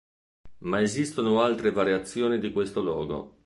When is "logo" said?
2.81-3.37